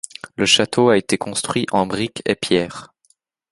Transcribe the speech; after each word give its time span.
Le 0.35 0.47
château 0.47 0.89
a 0.89 0.97
été 0.97 1.19
construit 1.19 1.67
en 1.71 1.85
brique 1.85 2.23
et 2.25 2.33
pierre. 2.33 2.91